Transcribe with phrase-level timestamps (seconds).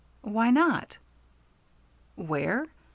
[0.23, 0.97] "Why not?"
[2.15, 2.65] "Where?